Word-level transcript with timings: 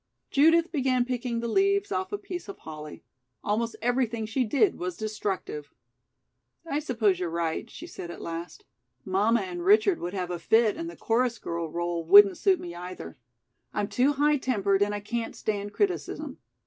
Judith 0.31 0.71
began 0.71 1.05
picking 1.05 1.41
the 1.41 1.47
leaves 1.47 1.91
off 1.91 2.11
a 2.11 2.17
piece 2.17 2.47
of 2.47 2.57
holly. 2.57 3.03
Almost 3.43 3.75
everything 3.83 4.25
she 4.25 4.43
did 4.43 4.79
was 4.79 4.97
destructive. 4.97 5.75
"I 6.65 6.79
suppose 6.79 7.19
you're 7.19 7.29
right," 7.29 7.69
she 7.69 7.85
said 7.85 8.09
at 8.09 8.19
last. 8.19 8.65
"Mamma 9.05 9.41
and 9.41 9.63
Richard 9.63 9.99
would 9.99 10.15
have 10.15 10.31
a 10.31 10.39
fit 10.39 10.75
and 10.75 10.89
the 10.89 10.97
chorus 10.97 11.37
girl 11.37 11.71
rôle 11.71 12.03
wouldn't 12.03 12.39
suit 12.39 12.59
me, 12.59 12.73
either. 12.73 13.15
I'm 13.75 13.87
too 13.87 14.13
high 14.13 14.37
tempered 14.37 14.81
and 14.81 14.95
I 14.95 15.01
can't 15.01 15.35
stand 15.35 15.71
criticism. 15.71 16.39